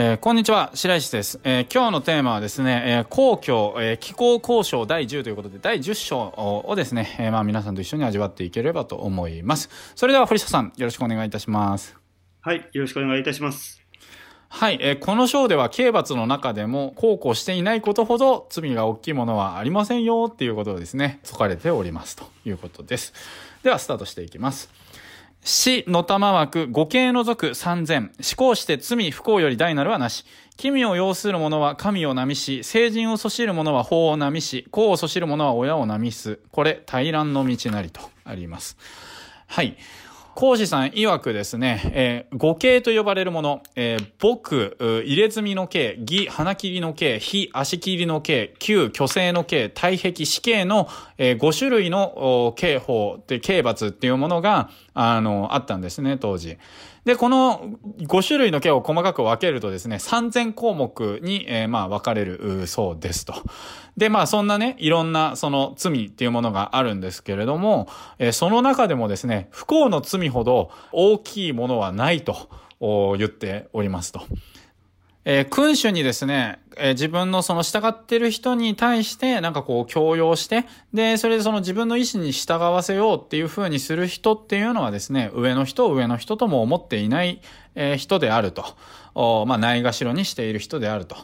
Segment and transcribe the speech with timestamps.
[0.00, 1.40] えー、こんにちは、白石です。
[1.42, 6.20] えー、今日のテーマはですね、えー、皇居、えー、気候交渉第10ということで、第10章
[6.68, 9.68] をですね、えー、まあ皆さんと一緒に味わっていければと思います。
[9.96, 11.96] それでは堀下さん、よろしくお願いいたします。
[12.42, 13.82] はい、よろしくお願いいたします。
[14.48, 23.14] はい、えー、この章では刑罰の中でも、航行していないことほど罪が大きいものはありませんよっていうことをですね、説かれておりますということです。
[23.64, 24.70] では、スタートしていきます。
[25.42, 28.10] 死の玉枠五形除く三千。
[28.18, 30.24] 思考して罪不幸より大なるはなし。
[30.56, 36.40] 君を要する者は神をなみし、成人をそしる者は法をなみし、公をそしる者は親をなみす。
[36.50, 38.76] これ、対乱の道なりとあります。
[39.46, 39.76] はい。
[40.38, 56.56] 講師さん曰くですね、えー、語形と呼ばれるもの、えー、僕、入れ墨の形、義、花切りの形、非、足切りの形、旧、虚勢の形、体壁、死刑の、えー、5種類の刑法で刑罰っていうものが、あの、あったんですね、当時。
[57.04, 63.34] で、この5種類の毛を細かく分けるとですね、3000項目に、えー、まあ分かれるそうですと。
[63.98, 72.48] で、まあそんなね、いろんなその罪っていうものがあるんですけれども、えー、その中でもですね、不幸の罪ほど大きいものはないと
[72.80, 74.22] 言っておりますと。
[75.24, 87.40] えー、君主にですね、えー、自分のその従ってる人に対して、なんかこう強要して、で、それでその自分の意思に従わせようっていう風にする人っていうのはですね、上の人上の人とも思っていない、
[87.74, 88.64] えー、人であると。
[89.46, 91.16] まあ、ないがしろにしている人であると。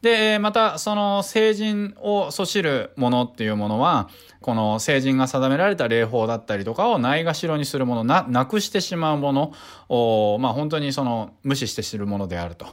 [0.00, 4.08] で、また、その成人をそしるものっていうものは、
[4.40, 9.52] この成人が定められた礼法だったりとかをないがしろにするもの、な、なくしてしまうもの
[9.88, 12.66] を、まあ本当にその無視して知るものであると。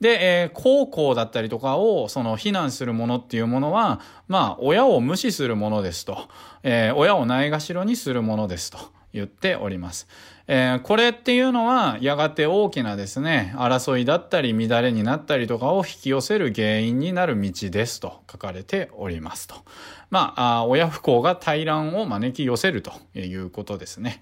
[0.00, 6.28] で、えー、高校だったりとかをその非難するものっていうものは、まあ親を無視するものですと。
[6.62, 8.78] えー、親をないがしろにするものですと。
[9.14, 10.06] 言っております。
[10.46, 19.54] えー、これっていうのはやがて大きなですね、争いだったり乱れになったりとかを引き寄せる原因になる道ですと書かれておりますと。
[20.10, 24.20] まあ、あ親不幸が大乱を招き寄せるということですね。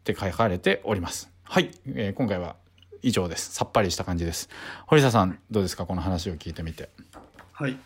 [0.00, 1.28] って書かれております。
[1.42, 2.54] はい、えー、今回は
[3.02, 3.52] 以上です。
[3.52, 4.48] さっぱりした感じです。
[4.86, 5.84] 堀田さん、どうですか？
[5.84, 6.88] この話を聞いてみて。
[7.52, 7.76] はい。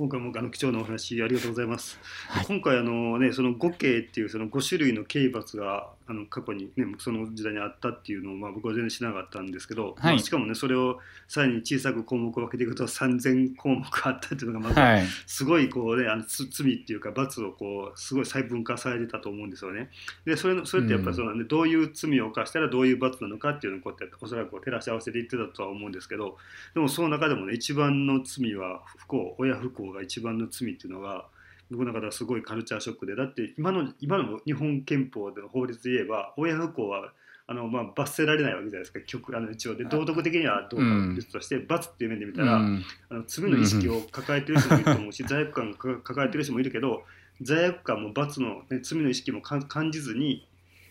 [0.00, 1.98] 今回もあの貴重なお話ありがとうございます。
[2.30, 12.66] はい、今回あのねその五刑っていうその五種類の刑罰があの過去にねその時代にあったっていうのをまあ僕は全然知らなかったんですけど、はい、まあ、しかもねそれをさらに小さく項目を分けてい。
[12.66, 16.46] くと3000項目あったっていうのがまたすごいこうねあの罪
[16.76, 19.90] っていうか罰をこうすごい細分化されてたと思うんですよね。
[20.24, 26.38] でそれそれってやっぱりその、ね、どういう罪を犯したらどういう罰なのかっていうのをこうやっておそらく照らし合わせていってたとは思うんですけど
[26.74, 31.26] でもその中でもね一番の罪は不幸親不幸が一番の罪っていうのが
[31.70, 33.14] 僕の中ではすごいカルチャーショックで。
[33.14, 37.12] だって今の今の日本憲法での法律で言えば親不孝は
[37.46, 39.00] あのまあ罰せられないわけじゃないですか。
[39.00, 39.76] 曲あの一応。
[39.76, 47.04] で道徳的にはどうか別として、うん、罰っていう面で見たら、うん、あの罪の意識を抱えてる人もいると思うし、 罪悪感を抱えてる人もいるけど
[47.42, 50.46] 罪悪感も罰の、ね、罪の意識も感じずに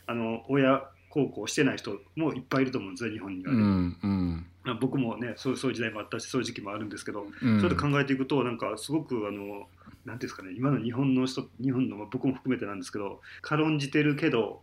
[0.08, 3.58] あの親孝行してない人もいっぱいいると思うんですよ日本にはね。
[3.59, 4.46] うんうん
[4.80, 9.68] 僕もねそうそういう時代もあったしそういう時期もあるんですけど、うん、それで考えていくとなんかすごくあの
[10.06, 14.62] なんていうんですかね今の日本の人日本の僕も含めてなんですけど軽んじてるけど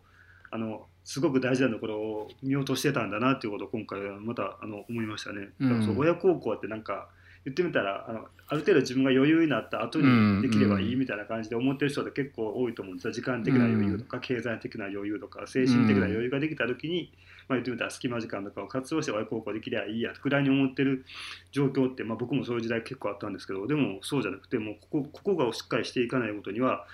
[0.50, 5.48] あのすごく大事なところを見落としてたんだなっていうことを今回はまたあの思いましたね。
[5.60, 7.08] うん、そう親孝行ってなんか
[7.46, 13.12] 言ってみたらあのある程度自分が余裕になった後にできればいいみたいな感じで思ってる人って結構多いと思うんですよ。
[13.12, 17.12] 時間的な余裕とか経済的な余裕とか精神的な余裕ができた時に、
[17.48, 21.04] まあ、言ってみたら隙間時間とかを活用して親孝行できればいいやくらいに思ってる
[21.52, 26.84] 状況って、まあ、僕もそういう時代結構あったんですけどでもそうじゃなくてもうここここがしっかりしていかないことには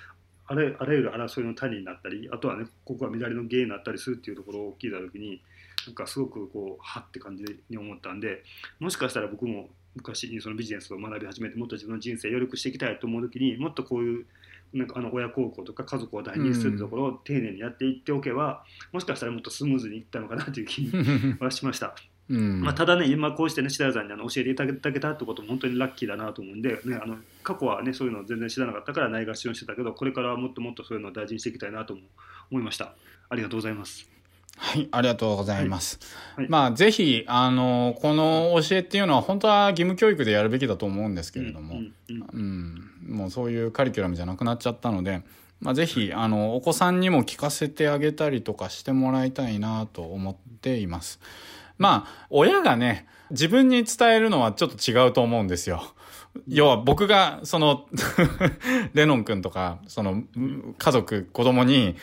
[0.46, 5.40] あらあらゆる争いの谷になったりあとはねここが乱れの原因になったりするっていうところを聞いた時に
[5.86, 8.42] なんかすごくこうはって感じに思ったんで
[8.78, 14.26] もしかしたら僕も昔にそのビジネスを学び始めてもっと自分の人生をよくしていきたいと思う時にもっとこういう
[14.74, 20.90] なんかあの親孝行とか家族を大事にするところを丁寧にやっていっておけば、もしかしたらもっとスムーズにいったのかなという気
[21.40, 21.94] はしました。
[22.30, 31.98] うんまあ、ただね、今こうしてね、白谷さんにあの教えていただけたってことも本当にラッキーだなと思うんで、ね、あの過去はね、そういうの全然知らなかったからないがしろにしてたけど、これからはもっともっとそういうのを大事にしていきたいなと
[32.50, 32.94] 思いました。
[33.28, 34.11] ありがとうございます。
[34.56, 35.98] はい、ありがとうございます。
[36.36, 45.22] はいはい、まあ、ぜひ、あの、この教えっていうのは本当は義務教育でやるべきだと思うんですけれども、うん、うんうん、もうそういうカリキュラムじゃなくなっちゃったので、
[45.60, 51.20] まあ、ぜひ、あの、お子さんにも聞かせてあげたりとかしてもらいたいなと思っています。
[51.78, 55.82] まあ、親がね、自分に伝えるのはちょっと違うと思うんですよ。
[56.48, 57.86] 要は僕が、その
[58.94, 60.22] レノン君とか、その、
[60.78, 61.96] 家族、子供に、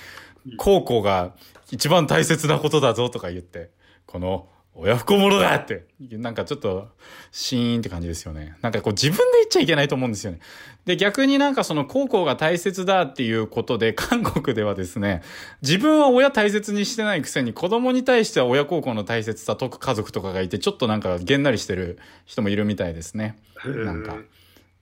[0.57, 1.33] 高校が
[1.71, 3.69] 一番大切なことだぞとか言って、
[4.05, 4.47] この
[4.81, 6.89] 親不孝者だって、なんかちょっと、
[7.31, 8.55] シーンって感じですよね。
[8.61, 10.39] なんかこう自分で言っちゃいけないと思うんですよね。
[10.85, 15.21] で、逆になんかその孝行が大切だっていうことで、韓国ではですね、
[15.61, 23.37] 自分は親大切にしてないくせに子供に対しては親孝行の大切さ解く家族とかがいて、ちょっとなんかげんなりしてる人もいるみたいですね。
[23.65, 24.15] なんか。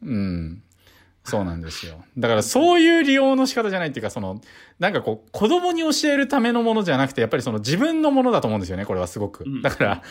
[0.03, 0.61] うん。
[1.29, 2.03] そうなんですよ。
[2.17, 4.39] だからそういう利用の仕方じゃないっていうか、その、
[4.79, 9.43] なんかこう、子供に教えるためのものじゃなくて、やっぱりその自分のものだと思うんですよね、これはすごく。
[9.61, 10.03] だから、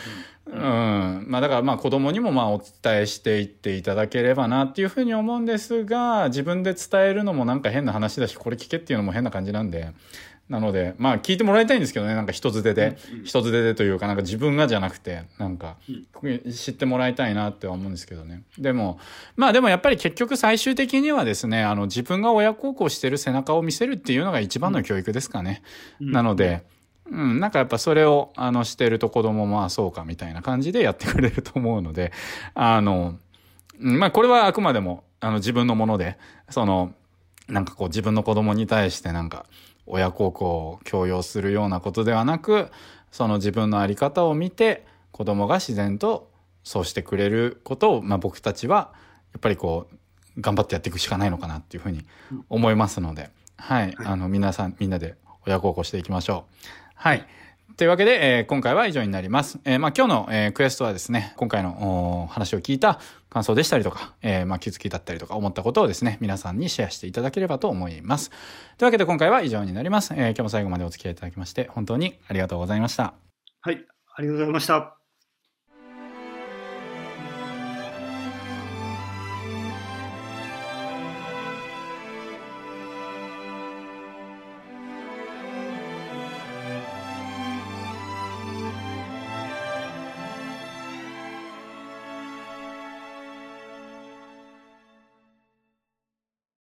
[0.45, 9.91] うん、まあだからまあ子供にもまあお伝えしていっていただければなっていうふうに思うんですが、自分で伝えるのもなんか変な話だし、これ聞けっていうのも変な感じなんで、
[10.49, 15.75] なので、まあ聞いてもらいたいんですけどね、なんか人づてで、うんうん、人づてでというか、なんか自分がじゃなくて、なんか、
[16.53, 18.43] 知ってもらいたいなって思うんですけどね。
[18.57, 18.99] でも、
[19.35, 25.63] まあでもやっぱり結局最終的にはですね、あの自分が親孝行してる背中を見せるっていうのが一番の教育ですかね。
[25.99, 26.63] うん、なので、
[27.11, 32.11] うん、なんかやっぱそれを、あの、してると子供も、まあそうかみたいな感じでやってくれると思うので、
[32.53, 33.17] あの、
[33.79, 36.17] まあこれはあくまでも、あの自分のもので、
[36.49, 36.93] その、
[37.47, 39.45] なんかこう自分の子供に対してなんか、
[39.87, 42.69] 親孝行を強要するようなことではなく、
[43.11, 46.29] その自分の在り方を見て、子供が自然と
[46.63, 48.93] そうしてくれることを、まあ、僕たちは、
[49.33, 52.05] やっぱりこう、頑張ってやっていくしかないのかなっていうふうに
[52.49, 56.53] 思いますので、はい、あの、皆さん、みんなで親孝行していきましょう。
[56.93, 57.25] はい。
[57.75, 59.59] というわけで、えー、今回は以上になります。
[59.65, 62.99] えー、まあ今日の、えー、クエストはですね、今回の話を聞いた
[63.29, 68.31] 感想でしたりとか、え、まあ気づきだったりとか思ったことをですね、皆さんにシェアしていただければと思います。
[68.77, 70.13] というわけで今回は以上になります。
[70.15, 73.13] え、今日も最後までお付き合いいただきまして、本当にありがとうございました。
[73.61, 73.85] はい、
[74.15, 75.06] ありがとうございました。